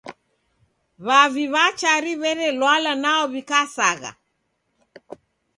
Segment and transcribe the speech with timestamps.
[1.07, 4.11] W'avi w'a Chari w'erelwala nwao w'ikasagha.